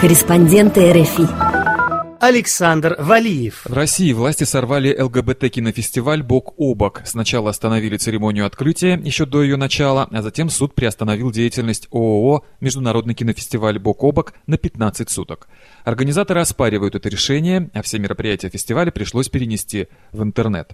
Корреспонденты 0.00 0.92
РФИ. 0.92 1.26
Александр 2.20 2.94
Валиев. 3.00 3.64
В 3.64 3.72
России 3.72 4.12
власти 4.12 4.44
сорвали 4.44 4.96
ЛГБТ-кинофестиваль 4.96 6.22
«Бок 6.22 6.54
о 6.56 6.76
бок». 6.76 7.02
Сначала 7.04 7.50
остановили 7.50 7.96
церемонию 7.96 8.46
открытия 8.46 9.00
еще 9.02 9.26
до 9.26 9.42
ее 9.42 9.56
начала, 9.56 10.08
а 10.12 10.22
затем 10.22 10.50
суд 10.50 10.76
приостановил 10.76 11.32
деятельность 11.32 11.88
ООО 11.90 12.44
«Международный 12.60 13.14
кинофестиваль 13.14 13.80
«Бок 13.80 14.04
о 14.04 14.12
бок» 14.12 14.34
на 14.46 14.56
15 14.56 15.10
суток. 15.10 15.48
Организаторы 15.84 16.42
оспаривают 16.42 16.94
это 16.94 17.08
решение, 17.08 17.68
а 17.74 17.82
все 17.82 17.98
мероприятия 17.98 18.50
фестиваля 18.50 18.92
пришлось 18.92 19.28
перенести 19.28 19.88
в 20.12 20.22
интернет. 20.22 20.70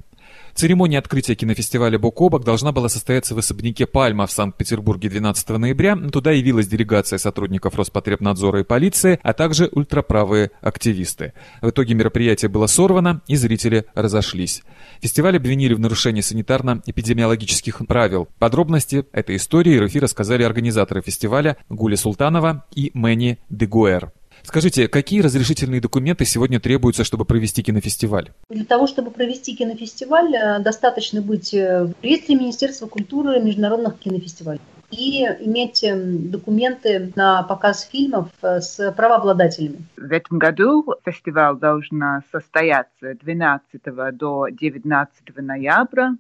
Церемония 0.55 1.01
открытия 1.01 1.35
кинофестиваля 1.35 1.99
«Бок 1.99 2.21
о 2.21 2.29
бок» 2.29 2.45
должна 2.45 2.71
была 2.71 2.89
состояться 2.89 3.35
в 3.35 3.39
особняке 3.39 3.87
«Пальма» 3.87 4.29
в 4.29 4.31
Санкт-Петербурге 4.31 5.09
12 5.09 5.49
ноября. 5.49 5.97
Туда 5.97 6.31
явилась 6.31 6.69
делегация 6.69 7.19
сотрудников 7.19 7.75
Роспотребнадзора 7.75 8.61
и 8.61 8.63
полиции, 8.63 9.19
а 9.25 9.33
также 9.33 9.69
ультраправые 9.73 10.53
активисты. 10.61 11.33
В 11.61 11.71
итоге 11.71 11.95
мероприятие 11.95 12.51
было 12.51 12.69
сорвано, 12.69 13.21
и 13.27 13.35
зрители 13.35 13.87
разошлись. 13.97 14.63
Фестиваль 15.01 15.39
обвинили 15.39 15.75
в 15.75 15.81
нарушении 15.81 16.23
санитарно-эпидемиологических 16.23 17.85
правил. 17.89 18.29
Подробности 18.39 19.07
этой 19.11 19.37
истории 19.37 19.77
РФИ 19.77 19.99
рассказали 19.99 20.45
организаторы 20.45 21.03
фестиваля 21.03 21.57
Гуля 21.69 21.97
Султанова 21.97 22.65
и 22.77 22.93
Мэнни 22.95 23.41
Дегуэр. 23.51 24.13
Скажите, 24.45 24.89
какие 24.89 25.23
разрешительные 25.23 25.81
документы 25.81 26.25
сегодня 26.27 26.61
требуются, 26.61 27.03
чтобы 27.03 27.25
провести 27.25 27.63
кинофестиваль? 27.63 28.31
Для 28.51 28.65
того, 28.65 28.87
чтобы 28.87 29.11
провести 29.11 29.57
кинофестиваль, 29.57 30.35
э, 30.35 30.59
достаточно 30.61 31.23
быть 31.23 31.55
э, 31.55 31.87
в 31.87 31.95
реестре 32.03 32.37
Министерства 32.37 32.87
культуры 32.87 33.41
международных 33.41 33.99
кинофестивалей 33.99 34.61
и 34.91 35.25
иметь 35.41 35.83
эм, 35.83 36.31
документы 36.31 37.13
на 37.17 37.43
показ 37.43 37.89
фильмов 37.91 38.29
э, 38.43 38.61
с 38.61 38.93
правообладателями. 38.93 39.79
В 39.97 40.13
этом 40.13 40.39
году 40.39 40.95
фестиваль 41.05 41.57
должен 41.57 42.23
состояться 42.31 43.15
12 43.15 43.81
до 44.13 44.49
19 44.51 45.37
ноября. 45.39 46.15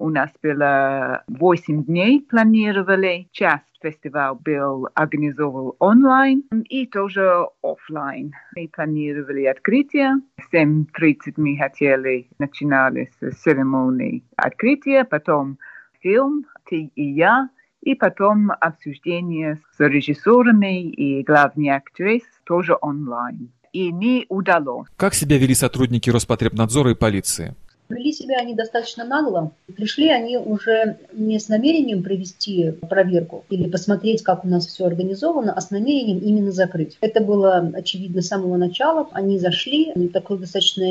У 0.00 0.08
нас 0.08 0.30
было 0.42 1.24
8 1.28 1.84
дней 1.84 2.22
планировали. 2.22 3.28
Часть 3.32 3.64
фестиваль 3.82 4.34
был 4.42 4.88
организован 4.94 5.74
онлайн 5.78 6.42
и 6.70 6.86
тоже 6.86 7.44
офлайн. 7.62 8.32
Мы 8.56 8.68
планировали 8.68 9.44
открытие. 9.44 10.22
В 10.38 10.54
7.30 10.54 11.34
мы 11.36 11.58
хотели 11.58 12.28
начинали 12.38 13.10
с 13.20 13.36
церемонии 13.42 14.24
открытия, 14.36 15.04
потом 15.04 15.58
фильм 16.00 16.46
«Ты 16.66 16.90
и 16.94 17.04
я», 17.04 17.50
и 17.82 17.94
потом 17.94 18.52
обсуждение 18.58 19.58
с 19.76 19.80
режиссерами 19.80 20.82
и 20.82 21.22
главной 21.22 21.76
актрисой 21.76 22.26
тоже 22.44 22.74
онлайн. 22.80 23.52
И 23.74 23.92
не 23.92 24.24
удалось. 24.30 24.88
Как 24.96 25.12
себя 25.12 25.36
вели 25.36 25.54
сотрудники 25.54 26.08
Роспотребнадзора 26.08 26.92
и 26.92 26.94
полиции? 26.94 27.54
Вели 27.90 28.12
себя 28.12 28.38
они 28.38 28.54
достаточно 28.54 29.04
нагло. 29.04 29.52
Пришли 29.76 30.08
они 30.08 30.38
уже 30.38 30.98
не 31.12 31.38
с 31.38 31.48
намерением 31.48 32.02
провести 32.02 32.72
проверку 32.88 33.44
или 33.50 33.68
посмотреть, 33.68 34.22
как 34.22 34.44
у 34.44 34.48
нас 34.48 34.66
все 34.66 34.86
организовано, 34.86 35.52
а 35.52 35.60
с 35.60 35.70
намерением 35.70 36.18
именно 36.18 36.52
закрыть. 36.52 36.96
Это 37.00 37.20
было 37.20 37.70
очевидно 37.74 38.22
с 38.22 38.28
самого 38.28 38.56
начала. 38.56 39.08
Они 39.12 39.38
зашли, 39.38 39.92
они 39.94 40.08
в 40.08 40.12
такой 40.12 40.38
достаточно 40.38 40.84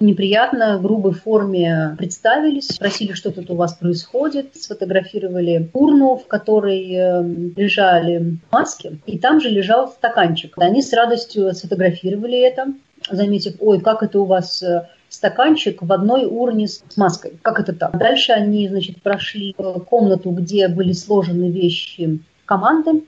неприятно, 0.00 0.78
грубой 0.78 1.12
форме 1.12 1.94
представились, 1.98 2.68
спросили, 2.68 3.12
что 3.12 3.30
тут 3.30 3.50
у 3.50 3.54
вас 3.54 3.74
происходит, 3.74 4.56
сфотографировали 4.56 5.68
урну, 5.72 6.16
в 6.16 6.26
которой 6.26 6.92
э, 6.92 7.22
лежали 7.56 8.38
маски, 8.50 8.98
и 9.06 9.18
там 9.18 9.40
же 9.40 9.48
лежал 9.48 9.88
стаканчик. 9.88 10.54
Они 10.56 10.82
с 10.82 10.92
радостью 10.92 11.52
сфотографировали 11.54 12.38
это, 12.38 12.68
заметив, 13.10 13.56
ой, 13.60 13.80
как 13.80 14.02
это 14.02 14.20
у 14.20 14.24
вас 14.24 14.62
э, 14.62 14.88
стаканчик 15.18 15.82
в 15.82 15.92
одной 15.92 16.26
урне 16.26 16.68
с 16.68 16.96
маской. 16.96 17.32
Как 17.42 17.58
это 17.58 17.72
так? 17.72 17.98
Дальше 17.98 18.30
они, 18.30 18.68
значит, 18.68 19.02
прошли 19.02 19.52
комнату, 19.90 20.30
где 20.30 20.68
были 20.68 20.92
сложены 20.92 21.50
вещи 21.50 22.20
команды, 22.44 23.02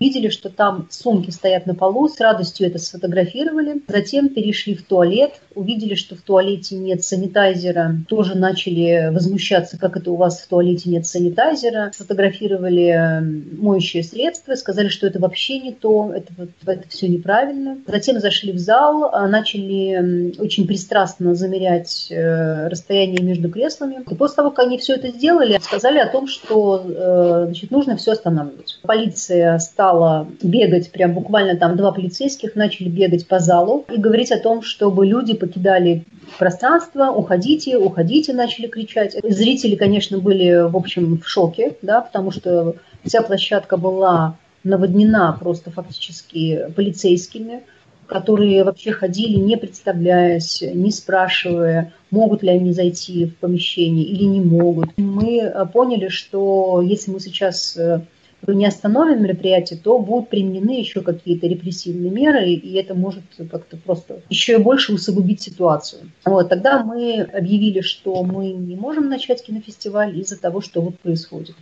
видели, 0.00 0.28
что 0.28 0.48
там 0.48 0.86
сумки 0.90 1.30
стоят 1.30 1.66
на 1.66 1.74
полу, 1.74 2.08
с 2.08 2.20
радостью 2.20 2.66
это 2.66 2.78
сфотографировали. 2.78 3.82
Затем 3.88 4.28
перешли 4.28 4.74
в 4.74 4.82
туалет, 4.82 5.40
увидели, 5.54 5.94
что 5.94 6.14
в 6.14 6.22
туалете 6.22 6.76
нет 6.76 7.04
санитайзера, 7.04 7.96
тоже 8.08 8.36
начали 8.36 9.10
возмущаться, 9.12 9.78
как 9.78 9.96
это 9.96 10.10
у 10.10 10.16
вас 10.16 10.40
в 10.40 10.48
туалете 10.48 10.90
нет 10.90 11.06
санитайзера. 11.06 11.90
Сфотографировали 11.94 13.22
моющее 13.58 14.02
средство, 14.02 14.54
сказали, 14.54 14.88
что 14.88 15.06
это 15.06 15.18
вообще 15.18 15.58
не 15.58 15.72
то, 15.72 16.12
это, 16.14 16.32
это 16.66 16.88
все 16.88 17.08
неправильно. 17.08 17.78
Затем 17.86 18.20
зашли 18.20 18.52
в 18.52 18.58
зал, 18.58 19.10
а, 19.12 19.26
начали 19.26 20.38
очень 20.38 20.66
пристрастно 20.66 21.34
замерять 21.34 22.08
э, 22.10 22.68
расстояние 22.68 23.22
между 23.22 23.50
креслами. 23.50 24.04
И 24.08 24.14
после 24.14 24.36
того, 24.36 24.50
как 24.50 24.66
они 24.66 24.78
все 24.78 24.94
это 24.94 25.08
сделали, 25.08 25.58
сказали 25.62 25.98
о 25.98 26.08
том, 26.08 26.26
что 26.26 26.84
э, 26.84 27.44
значит, 27.46 27.70
нужно 27.70 27.96
все 27.96 28.12
останавливать. 28.12 28.78
Полиция 28.82 29.58
стала 29.58 29.87
стала 29.88 30.28
бегать, 30.42 30.92
прям 30.92 31.14
буквально 31.14 31.56
там 31.56 31.76
два 31.76 31.92
полицейских 31.92 32.54
начали 32.54 32.88
бегать 32.88 33.26
по 33.26 33.38
залу 33.38 33.86
и 33.90 33.96
говорить 33.96 34.30
о 34.32 34.38
том, 34.38 34.62
чтобы 34.62 35.06
люди 35.06 35.34
покидали 35.34 36.04
пространство, 36.38 37.10
уходите, 37.10 37.78
уходите, 37.78 38.34
начали 38.34 38.66
кричать. 38.66 39.16
Зрители, 39.22 39.76
конечно, 39.76 40.18
были, 40.18 40.68
в 40.68 40.76
общем, 40.76 41.18
в 41.18 41.26
шоке, 41.26 41.76
да, 41.80 42.02
потому 42.02 42.30
что 42.30 42.76
вся 43.04 43.22
площадка 43.22 43.78
была 43.78 44.36
наводнена 44.62 45.34
просто 45.40 45.70
фактически 45.70 46.66
полицейскими, 46.76 47.62
которые 48.06 48.64
вообще 48.64 48.92
ходили, 48.92 49.36
не 49.36 49.56
представляясь, 49.56 50.62
не 50.62 50.90
спрашивая, 50.90 51.94
могут 52.10 52.42
ли 52.42 52.50
они 52.50 52.72
зайти 52.72 53.24
в 53.24 53.36
помещение 53.36 54.04
или 54.04 54.24
не 54.24 54.40
могут. 54.40 54.90
Мы 54.98 55.50
поняли, 55.72 56.08
что 56.08 56.82
если 56.82 57.10
мы 57.10 57.20
сейчас 57.20 57.76
э, 57.76 58.00
не 58.46 58.66
остановим 58.66 59.22
мероприятие, 59.22 59.78
то 59.78 59.98
будут 59.98 60.30
применены 60.30 60.78
еще 60.78 61.00
какие-то 61.02 61.46
репрессивные 61.46 62.10
меры, 62.10 62.50
и 62.50 62.74
это 62.74 62.94
может 62.94 63.24
как-то 63.50 63.76
просто 63.76 64.20
еще 64.28 64.54
и 64.54 64.62
больше 64.62 64.94
усугубить 64.94 65.42
ситуацию. 65.42 66.10
Вот, 66.24 66.48
тогда 66.48 66.82
мы 66.82 67.22
объявили, 67.22 67.80
что 67.80 68.22
мы 68.22 68.52
не 68.52 68.76
можем 68.76 69.08
начать 69.08 69.44
кинофестиваль 69.44 70.18
из-за 70.18 70.40
того, 70.40 70.60
что 70.60 70.80
вот 70.80 70.98
происходит. 71.00 71.56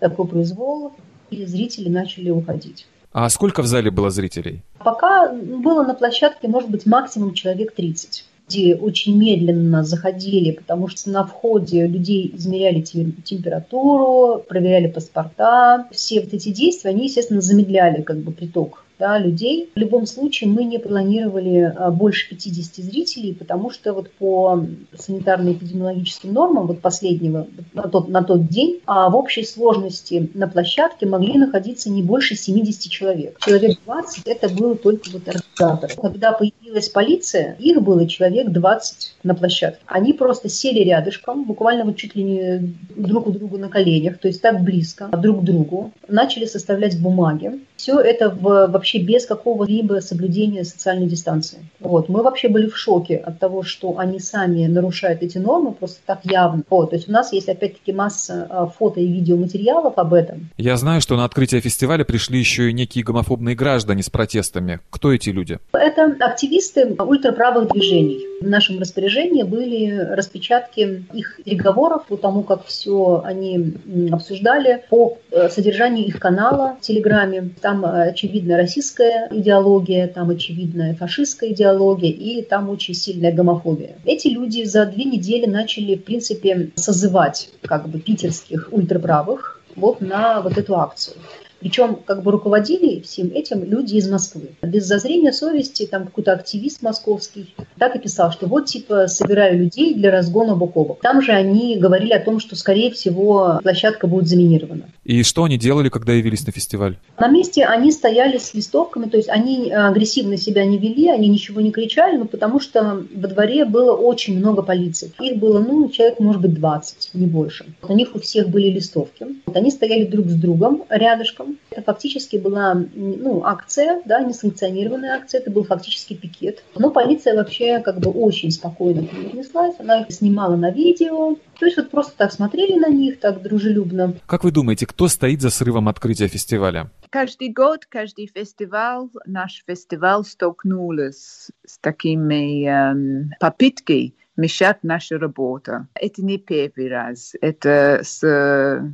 Такой 0.00 0.26
произвол, 0.26 0.92
и 1.30 1.44
зрители 1.44 1.88
начали 1.88 2.30
уходить. 2.30 2.86
А 3.12 3.28
сколько 3.30 3.62
в 3.62 3.66
зале 3.66 3.90
было 3.90 4.10
зрителей? 4.10 4.62
Пока 4.78 5.32
было 5.32 5.82
на 5.82 5.94
площадке, 5.94 6.48
может 6.48 6.70
быть, 6.70 6.86
максимум 6.86 7.34
человек 7.34 7.74
30 7.74 8.24
люди 8.48 8.74
очень 8.74 9.16
медленно 9.16 9.84
заходили, 9.84 10.52
потому 10.52 10.88
что 10.88 11.10
на 11.10 11.26
входе 11.26 11.86
людей 11.86 12.32
измеряли 12.34 12.80
температуру, 12.80 14.42
проверяли 14.48 14.88
паспорта. 14.88 15.86
Все 15.90 16.20
вот 16.20 16.32
эти 16.32 16.50
действия, 16.50 16.90
они, 16.90 17.04
естественно, 17.04 17.40
замедляли 17.40 18.02
как 18.02 18.18
бы 18.18 18.32
приток 18.32 18.85
да, 18.98 19.18
людей. 19.18 19.70
В 19.74 19.78
любом 19.78 20.06
случае 20.06 20.50
мы 20.50 20.64
не 20.64 20.78
планировали 20.78 21.72
а, 21.76 21.90
больше 21.90 22.28
50 22.30 22.84
зрителей, 22.84 23.34
потому 23.34 23.70
что 23.70 23.92
вот 23.92 24.10
по 24.12 24.64
санитарно-эпидемиологическим 24.94 26.32
нормам 26.32 26.66
вот 26.66 26.80
последнего 26.80 27.46
на 27.74 27.82
тот, 27.82 28.08
на 28.08 28.22
тот 28.22 28.48
день 28.48 28.80
а 28.86 29.08
в 29.10 29.16
общей 29.16 29.44
сложности 29.44 30.30
на 30.34 30.48
площадке 30.48 31.06
могли 31.06 31.38
находиться 31.38 31.90
не 31.90 32.02
больше 32.02 32.36
70 32.36 32.90
человек. 32.90 33.38
Человек 33.40 33.78
20 33.84 34.26
это 34.26 34.48
было 34.48 34.76
только 34.76 35.10
вот 35.10 35.22
организатор. 35.28 35.90
Когда 36.00 36.32
появилась 36.32 36.88
полиция, 36.88 37.56
их 37.58 37.82
было 37.82 38.06
человек 38.06 38.50
20 38.50 39.16
на 39.22 39.34
площадке. 39.34 39.80
Они 39.86 40.12
просто 40.12 40.48
сели 40.48 40.80
рядышком, 40.80 41.44
буквально 41.44 41.84
вот 41.84 41.96
чуть 41.96 42.14
ли 42.14 42.22
не 42.22 42.74
друг 42.96 43.26
у 43.26 43.32
друга 43.32 43.58
на 43.58 43.68
коленях, 43.68 44.18
то 44.18 44.28
есть 44.28 44.40
так 44.40 44.62
близко 44.62 45.08
друг 45.08 45.40
к 45.40 45.44
другу, 45.44 45.92
начали 46.08 46.46
составлять 46.46 47.00
бумаги. 47.00 47.60
Все 47.76 48.00
это 48.00 48.30
в, 48.30 48.68
вообще 48.86 48.98
без 49.00 49.26
какого-либо 49.26 50.00
соблюдения 50.00 50.64
социальной 50.64 51.08
дистанции. 51.08 51.58
Вот. 51.80 52.08
Мы 52.08 52.22
вообще 52.22 52.48
были 52.48 52.68
в 52.68 52.76
шоке 52.76 53.16
от 53.16 53.40
того, 53.40 53.64
что 53.64 53.98
они 53.98 54.20
сами 54.20 54.66
нарушают 54.66 55.22
эти 55.22 55.38
нормы 55.38 55.72
просто 55.72 55.98
так 56.06 56.20
явно. 56.22 56.62
Вот. 56.70 56.90
То 56.90 56.96
есть 56.96 57.08
у 57.08 57.12
нас 57.12 57.32
есть 57.32 57.48
опять-таки 57.48 57.92
масса 57.92 58.46
а, 58.48 58.66
фото 58.66 59.00
и 59.00 59.06
видеоматериалов 59.06 59.98
об 59.98 60.14
этом. 60.14 60.50
Я 60.56 60.76
знаю, 60.76 61.00
что 61.00 61.16
на 61.16 61.24
открытие 61.24 61.60
фестиваля 61.60 62.04
пришли 62.04 62.38
еще 62.38 62.70
и 62.70 62.72
некие 62.72 63.02
гомофобные 63.02 63.56
граждане 63.56 64.04
с 64.04 64.08
протестами. 64.08 64.78
Кто 64.90 65.12
эти 65.12 65.30
люди? 65.30 65.58
Это 65.72 66.16
активисты 66.20 66.94
ультраправых 66.96 67.72
движений. 67.72 68.24
В 68.40 68.48
нашем 68.48 68.78
распоряжении 68.78 69.42
были 69.42 69.96
распечатки 69.98 71.04
их 71.12 71.40
переговоров 71.44 72.06
по 72.06 72.16
тому, 72.16 72.44
как 72.44 72.66
все 72.66 73.22
они 73.24 73.74
обсуждали, 74.12 74.84
по 74.88 75.18
э, 75.32 75.48
содержанию 75.48 76.06
их 76.06 76.20
канала 76.20 76.76
в 76.80 76.84
Телеграме. 76.84 77.50
Там, 77.60 77.84
э, 77.84 78.10
очевидно, 78.10 78.56
российская 78.76 79.28
идеология, 79.30 80.06
там, 80.06 80.28
очевидно, 80.28 80.94
фашистская 80.94 81.50
идеология 81.52 82.10
и 82.10 82.42
там 82.42 82.68
очень 82.68 82.92
сильная 82.92 83.32
гомофобия. 83.32 83.96
Эти 84.04 84.28
люди 84.28 84.64
за 84.64 84.84
две 84.84 85.04
недели 85.04 85.46
начали, 85.46 85.94
в 85.94 86.04
принципе, 86.04 86.72
созывать 86.74 87.48
как 87.62 87.88
бы 87.88 87.98
питерских 87.98 88.68
ультраправых 88.70 89.62
вот 89.76 90.02
на 90.02 90.42
вот 90.42 90.58
эту 90.58 90.76
акцию. 90.76 91.16
Причем 91.58 91.96
как 92.04 92.22
бы 92.22 92.32
руководили 92.32 93.00
всем 93.00 93.28
этим 93.28 93.64
люди 93.64 93.94
из 93.94 94.10
Москвы. 94.10 94.50
Без 94.60 94.84
зазрения 94.84 95.32
совести 95.32 95.86
там 95.86 96.04
какой-то 96.04 96.32
активист 96.32 96.82
московский 96.82 97.54
так 97.78 97.96
и 97.96 97.98
писал, 97.98 98.30
что 98.30 98.46
вот 98.46 98.66
типа 98.66 99.06
собираю 99.06 99.58
людей 99.58 99.94
для 99.94 100.10
разгона 100.10 100.54
бок. 100.54 101.00
Там 101.00 101.22
же 101.22 101.32
они 101.32 101.76
говорили 101.76 102.12
о 102.12 102.22
том, 102.22 102.40
что 102.40 102.56
скорее 102.56 102.90
всего 102.90 103.58
площадка 103.62 104.06
будет 104.06 104.28
заминирована. 104.28 104.90
И 105.06 105.22
что 105.22 105.44
они 105.44 105.56
делали, 105.56 105.88
когда 105.88 106.14
явились 106.14 106.44
на 106.46 106.52
фестиваль? 106.52 106.96
На 107.16 107.28
месте 107.28 107.64
они 107.64 107.92
стояли 107.92 108.38
с 108.38 108.54
листовками, 108.54 109.08
то 109.08 109.16
есть 109.16 109.28
они 109.28 109.70
агрессивно 109.70 110.36
себя 110.36 110.64
не 110.64 110.78
вели, 110.78 111.08
они 111.08 111.28
ничего 111.28 111.60
не 111.60 111.70
кричали, 111.70 112.16
но 112.16 112.24
потому 112.24 112.58
что 112.58 113.06
во 113.14 113.28
дворе 113.28 113.64
было 113.66 113.92
очень 113.92 114.36
много 114.36 114.62
полиции. 114.62 115.12
Их 115.20 115.36
было, 115.38 115.60
ну, 115.60 115.88
человек, 115.90 116.18
может 116.18 116.42
быть, 116.42 116.54
20, 116.54 117.10
не 117.14 117.26
больше. 117.26 117.66
У 117.88 117.92
них 117.92 118.16
у 118.16 118.18
всех 118.18 118.48
были 118.48 118.68
листовки. 118.68 119.28
Вот 119.46 119.56
они 119.56 119.70
стояли 119.70 120.06
друг 120.06 120.26
с 120.26 120.34
другом 120.34 120.82
рядышком. 120.88 121.56
Это 121.76 121.92
фактически 121.92 122.36
была 122.36 122.74
ну, 122.94 123.44
акция, 123.44 124.00
да, 124.06 124.20
несанкционированная 124.20 125.14
акция, 125.14 125.42
это 125.42 125.50
был 125.50 125.64
фактически 125.64 126.14
пикет. 126.14 126.64
Но 126.74 126.90
полиция 126.90 127.36
вообще 127.36 127.80
как 127.80 128.00
бы 128.00 128.10
очень 128.10 128.50
спокойно 128.50 129.06
к 129.06 129.12
ним 129.12 129.26
отнеслась, 129.26 129.74
она 129.78 130.00
их 130.00 130.10
снимала 130.10 130.56
на 130.56 130.70
видео, 130.70 131.36
то 131.58 131.66
есть 131.66 131.76
вот 131.76 131.90
просто 131.90 132.16
так 132.16 132.32
смотрели 132.32 132.78
на 132.78 132.88
них, 132.88 133.20
так 133.20 133.42
дружелюбно. 133.42 134.14
Как 134.26 134.44
вы 134.44 134.52
думаете, 134.52 134.86
кто 134.86 135.06
стоит 135.06 135.42
за 135.42 135.50
срывом 135.50 135.90
открытия 135.90 136.28
фестиваля? 136.28 136.90
Каждый 137.10 137.52
год, 137.52 137.84
каждый 137.84 138.30
фестиваль, 138.34 139.08
наш 139.26 139.62
фестиваль 139.66 140.24
столкнулся 140.24 141.52
с 141.66 141.78
такими 141.78 142.66
эм, 142.66 143.32
попытками 143.38 144.14
мешать 144.36 144.78
наша 144.82 145.18
работа. 145.18 145.88
Это 145.94 146.22
не 146.22 146.38
первый 146.38 146.88
раз. 146.88 147.34
Это 147.40 148.00
с 148.02 148.20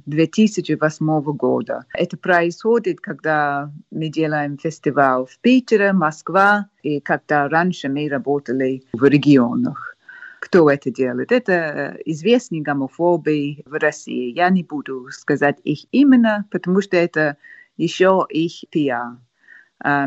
2008 0.06 1.22
года. 1.36 1.84
Это 1.94 2.16
происходит, 2.16 3.00
когда 3.00 3.70
мы 3.90 4.08
делаем 4.08 4.58
фестиваль 4.58 5.26
в 5.26 5.38
Питере, 5.40 5.92
Москва, 5.92 6.68
и 6.82 7.00
когда 7.00 7.48
раньше 7.48 7.88
мы 7.88 8.08
работали 8.08 8.82
в 8.92 9.04
регионах. 9.04 9.96
Кто 10.40 10.68
это 10.68 10.90
делает? 10.90 11.30
Это 11.30 11.96
известные 12.04 12.62
гомофобы 12.62 13.62
в 13.64 13.78
России. 13.78 14.32
Я 14.32 14.48
не 14.50 14.64
буду 14.64 15.08
сказать 15.10 15.58
их 15.62 15.86
именно, 15.92 16.46
потому 16.50 16.80
что 16.80 16.96
это 16.96 17.36
еще 17.76 18.26
их 18.28 18.64
пиар. 18.70 19.18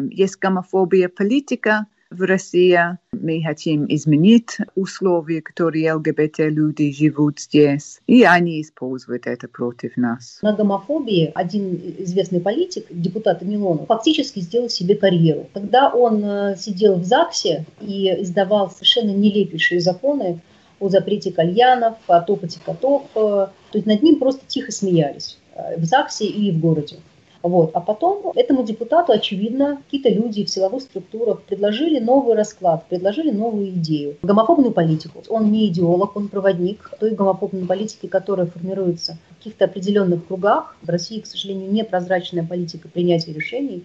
Есть 0.09 0.39
гомофобия 0.39 1.07
политика, 1.09 1.87
в 2.09 2.21
России. 2.21 2.79
Мы 3.11 3.41
хотим 3.43 3.85
изменить 3.89 4.57
условия, 4.75 5.41
которые 5.41 5.93
ЛГБТ-люди 5.93 6.91
живут 6.91 7.39
здесь, 7.39 7.99
и 8.07 8.23
они 8.23 8.61
используют 8.61 9.27
это 9.27 9.47
против 9.47 9.97
нас. 9.97 10.39
На 10.41 10.53
гомофобии 10.53 11.31
один 11.33 11.75
известный 11.99 12.41
политик, 12.41 12.85
депутат 12.89 13.41
Милонов, 13.41 13.87
фактически 13.87 14.39
сделал 14.39 14.69
себе 14.69 14.95
карьеру. 14.95 15.49
Когда 15.53 15.89
он 15.89 16.23
э, 16.23 16.55
сидел 16.57 16.95
в 16.95 17.03
ЗАГСе 17.03 17.65
и 17.81 18.21
издавал 18.21 18.69
совершенно 18.69 19.11
нелепейшие 19.11 19.79
законы 19.79 20.39
о 20.79 20.89
запрете 20.89 21.31
кальянов, 21.31 21.97
о 22.07 22.21
топоте 22.21 22.59
котов, 22.63 23.03
э, 23.15 23.17
то 23.19 23.51
есть 23.73 23.85
над 23.85 24.03
ним 24.03 24.19
просто 24.19 24.41
тихо 24.47 24.71
смеялись 24.71 25.37
э, 25.55 25.79
в 25.79 25.85
ЗАГСе 25.85 26.25
и 26.25 26.51
в 26.51 26.59
городе. 26.59 26.97
Вот. 27.45 27.69
А 27.75 27.79
потом 27.79 28.31
этому 28.33 28.63
депутату, 28.63 29.11
очевидно, 29.11 29.77
какие-то 29.85 30.09
люди 30.09 30.43
в 30.43 30.49
силовых 30.49 30.81
структурах 30.81 31.43
предложили 31.43 31.99
новый 31.99 32.35
расклад, 32.35 32.85
предложили 32.89 33.29
новую 33.29 33.69
идею. 33.69 34.17
Гомофобную 34.23 34.71
политику. 34.71 35.23
Он 35.29 35.51
не 35.51 35.67
идеолог, 35.67 36.15
он 36.15 36.27
проводник 36.27 36.89
той 36.99 37.11
гомофобной 37.11 37.67
политики, 37.67 38.07
которая 38.07 38.47
формируется 38.47 39.19
в 39.29 39.37
каких-то 39.37 39.65
определенных 39.65 40.25
кругах. 40.25 40.75
В 40.81 40.89
России, 40.89 41.19
к 41.19 41.27
сожалению, 41.27 41.71
непрозрачная 41.71 42.43
политика 42.43 42.87
принятия 42.87 43.31
решений. 43.31 43.83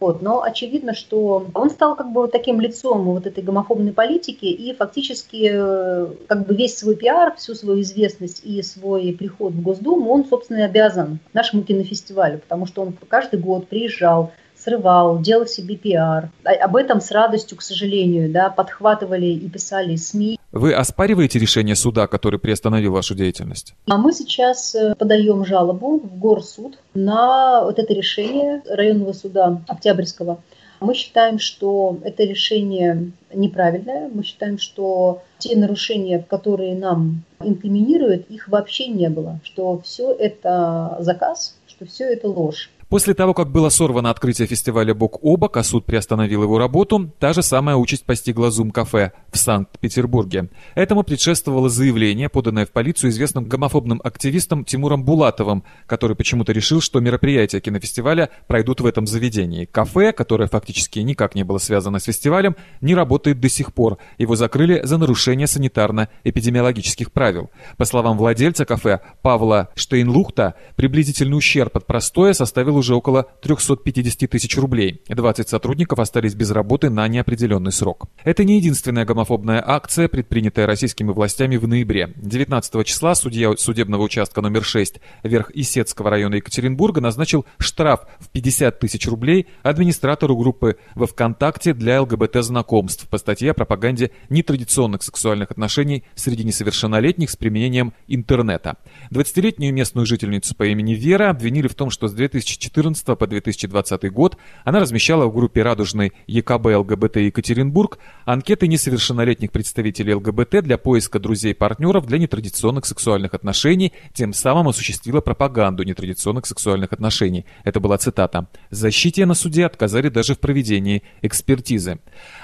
Вот. 0.00 0.22
Но 0.22 0.42
очевидно, 0.42 0.94
что 0.94 1.48
он 1.54 1.70
стал 1.70 1.96
как 1.96 2.12
бы 2.12 2.28
таким 2.28 2.60
лицом 2.60 3.04
вот 3.04 3.26
этой 3.26 3.42
гомофобной 3.42 3.92
политики 3.92 4.46
и 4.46 4.74
фактически 4.74 5.50
э, 5.52 6.06
как 6.26 6.46
бы 6.46 6.54
весь 6.54 6.78
свой 6.78 6.94
пиар, 6.94 7.34
всю 7.36 7.54
свою 7.54 7.80
известность 7.80 8.42
и 8.44 8.62
свой 8.62 9.14
приход 9.18 9.52
в 9.52 9.62
Госдуму 9.62 10.12
он, 10.12 10.24
собственно, 10.24 10.64
обязан 10.64 11.18
нашему 11.32 11.62
кинофестивалю, 11.62 12.38
потому 12.38 12.66
что 12.66 12.82
он 12.82 12.94
каждый 13.08 13.40
год 13.40 13.68
приезжал, 13.68 14.32
срывал, 14.68 15.20
делал 15.20 15.46
себе 15.46 15.76
пиар. 15.76 16.30
А, 16.44 16.50
об 16.64 16.76
этом 16.76 17.00
с 17.00 17.10
радостью, 17.10 17.56
к 17.56 17.62
сожалению, 17.62 18.30
да, 18.30 18.50
подхватывали 18.50 19.26
и 19.26 19.48
писали 19.48 19.96
СМИ. 19.96 20.38
Вы 20.52 20.74
оспариваете 20.74 21.38
решение 21.38 21.76
суда, 21.76 22.06
который 22.06 22.38
приостановил 22.38 22.92
вашу 22.92 23.14
деятельность? 23.14 23.74
А 23.86 23.98
мы 23.98 24.12
сейчас 24.12 24.74
э, 24.74 24.94
подаем 24.98 25.44
жалобу 25.44 25.98
в 25.98 26.18
горсуд 26.18 26.78
на 26.94 27.64
вот 27.64 27.78
это 27.78 27.92
решение 27.92 28.62
районного 28.68 29.12
суда 29.12 29.60
Октябрьского. 29.68 30.40
Мы 30.80 30.94
считаем, 30.94 31.38
что 31.38 31.98
это 32.04 32.22
решение 32.22 33.10
неправильное. 33.34 34.08
Мы 34.12 34.22
считаем, 34.22 34.58
что 34.58 35.22
те 35.38 35.56
нарушения, 35.56 36.24
которые 36.28 36.76
нам 36.76 37.24
инкриминируют, 37.40 38.30
их 38.30 38.48
вообще 38.48 38.86
не 38.86 39.08
было. 39.10 39.40
Что 39.42 39.80
все 39.80 40.12
это 40.12 40.96
заказ, 41.00 41.56
что 41.66 41.84
все 41.84 42.04
это 42.04 42.28
ложь. 42.28 42.70
После 42.88 43.12
того, 43.12 43.34
как 43.34 43.50
было 43.50 43.68
сорвано 43.68 44.08
открытие 44.08 44.48
фестиваля 44.48 44.94
«Бок 44.94 45.18
о 45.22 45.36
бок», 45.36 45.58
а 45.58 45.62
суд 45.62 45.84
приостановил 45.84 46.42
его 46.42 46.58
работу, 46.58 47.12
та 47.18 47.34
же 47.34 47.42
самая 47.42 47.76
участь 47.76 48.06
постигла 48.06 48.50
Зум-кафе 48.50 49.12
в 49.30 49.36
Санкт-Петербурге. 49.36 50.48
Этому 50.74 51.02
предшествовало 51.02 51.68
заявление, 51.68 52.30
поданное 52.30 52.64
в 52.64 52.70
полицию 52.70 53.10
известным 53.10 53.44
гомофобным 53.44 54.00
активистом 54.02 54.64
Тимуром 54.64 55.04
Булатовым, 55.04 55.64
который 55.86 56.16
почему-то 56.16 56.52
решил, 56.52 56.80
что 56.80 57.00
мероприятия 57.00 57.60
кинофестиваля 57.60 58.30
пройдут 58.46 58.80
в 58.80 58.86
этом 58.86 59.06
заведении. 59.06 59.66
Кафе, 59.66 60.12
которое 60.12 60.48
фактически 60.48 61.00
никак 61.00 61.34
не 61.34 61.44
было 61.44 61.58
связано 61.58 61.98
с 61.98 62.04
фестивалем, 62.04 62.56
не 62.80 62.94
работает 62.94 63.38
до 63.38 63.50
сих 63.50 63.74
пор. 63.74 63.98
Его 64.16 64.34
закрыли 64.34 64.80
за 64.82 64.96
нарушение 64.96 65.46
санитарно-эпидемиологических 65.46 67.12
правил. 67.12 67.50
По 67.76 67.84
словам 67.84 68.16
владельца 68.16 68.64
кафе 68.64 69.00
Павла 69.20 69.68
Штейнлухта, 69.74 70.54
приблизительный 70.74 71.36
ущерб 71.36 71.76
от 71.76 71.86
простоя 71.86 72.32
составил 72.32 72.77
уже 72.78 72.94
около 72.94 73.28
350 73.42 74.30
тысяч 74.30 74.56
рублей. 74.56 75.02
20 75.08 75.48
сотрудников 75.48 75.98
остались 75.98 76.34
без 76.34 76.50
работы 76.50 76.90
на 76.90 77.06
неопределенный 77.08 77.72
срок. 77.72 78.06
Это 78.24 78.44
не 78.44 78.56
единственная 78.56 79.04
гомофобная 79.04 79.62
акция, 79.64 80.08
предпринятая 80.08 80.66
российскими 80.66 81.10
властями 81.12 81.56
в 81.56 81.68
ноябре. 81.68 82.12
19 82.16 82.86
числа 82.86 83.14
судья 83.14 83.54
судебного 83.56 84.02
участка 84.02 84.40
номер 84.40 84.64
6 84.64 85.00
Верх-Исетского 85.22 86.10
района 86.10 86.36
Екатеринбурга 86.36 87.00
назначил 87.00 87.46
штраф 87.58 88.06
в 88.20 88.28
50 88.30 88.78
тысяч 88.78 89.06
рублей 89.06 89.46
администратору 89.62 90.36
группы 90.36 90.76
во 90.94 91.06
ВКонтакте 91.06 91.74
для 91.74 92.00
ЛГБТ-знакомств 92.02 93.08
по 93.08 93.18
статье 93.18 93.50
о 93.50 93.54
пропаганде 93.54 94.10
нетрадиционных 94.28 95.02
сексуальных 95.02 95.50
отношений 95.50 96.04
среди 96.14 96.44
несовершеннолетних 96.44 97.30
с 97.30 97.36
применением 97.36 97.92
интернета. 98.06 98.76
20-летнюю 99.10 99.72
местную 99.72 100.06
жительницу 100.06 100.54
по 100.54 100.66
имени 100.66 100.94
Вера 100.94 101.30
обвинили 101.30 101.68
в 101.68 101.74
том, 101.74 101.90
что 101.90 102.08
с 102.08 102.12
2014 102.12 102.67
2014 102.70 103.18
по 103.18 103.26
2020 103.26 104.12
год 104.12 104.36
она 104.64 104.80
размещала 104.80 105.26
в 105.26 105.34
группе 105.34 105.62
«Радужный 105.62 106.12
ЕКБ 106.26 106.66
ЛГБТ 106.66 107.16
Екатеринбург» 107.16 107.98
анкеты 108.24 108.68
несовершеннолетних 108.68 109.50
представителей 109.50 110.14
ЛГБТ 110.14 110.62
для 110.62 110.78
поиска 110.78 111.18
друзей-партнеров 111.18 112.06
для 112.06 112.18
нетрадиционных 112.18 112.86
сексуальных 112.86 113.34
отношений, 113.34 113.92
тем 114.12 114.32
самым 114.32 114.68
осуществила 114.68 115.20
пропаганду 115.20 115.82
нетрадиционных 115.82 116.46
сексуальных 116.46 116.92
отношений. 116.92 117.46
Это 117.64 117.80
была 117.80 117.98
цитата. 117.98 118.48
«Защите 118.70 119.26
на 119.26 119.34
суде 119.34 119.66
отказали 119.66 120.08
даже 120.08 120.34
в 120.34 120.38
проведении 120.38 121.02
экспертизы». 121.22 121.98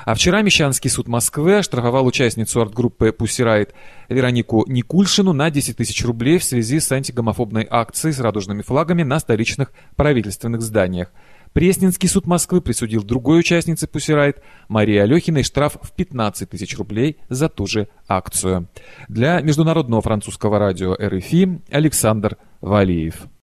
А 0.05 0.15
вчера 0.15 0.43
Мещанский 0.43 0.91
суд 0.91 1.09
Москвы 1.09 1.59
оштрафовал 1.59 2.07
участницу 2.07 2.61
арт-группы 2.61 3.13
«Пусирайт» 3.13 3.75
Веронику 4.09 4.65
Никульшину 4.69 5.33
на 5.33 5.51
10 5.51 5.77
тысяч 5.77 6.05
рублей 6.05 6.39
в 6.39 6.45
связи 6.45 6.81
с 6.81 6.93
антигомофобной 6.93 7.67
акцией 7.69 8.13
с 8.13 8.21
радужными 8.21 8.63
флагами 8.63 9.03
на 9.03 9.19
столичных 9.19 9.73
правительственных 10.15 10.63
зданиях. 10.63 11.09
Пресненский 11.53 12.09
суд 12.09 12.27
Москвы 12.27 12.61
присудил 12.61 13.03
другой 13.03 13.41
участнице 13.41 13.89
Пусирайт, 13.89 14.43
Марии 14.69 14.97
Алехиной, 14.97 15.43
штраф 15.43 15.77
в 15.83 15.93
15 15.93 16.51
тысяч 16.51 16.79
рублей 16.79 17.19
за 17.29 17.49
ту 17.49 17.67
же 17.67 17.89
акцию. 18.07 18.69
Для 19.09 19.41
международного 19.41 20.03
французского 20.03 20.61
радио 20.61 20.95
РФИ 20.95 21.63
Александр 21.71 22.37
Валиев. 22.61 23.27